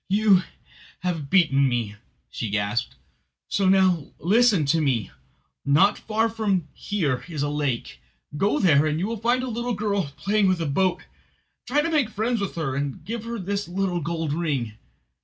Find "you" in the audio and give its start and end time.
0.09-0.41, 8.87-9.05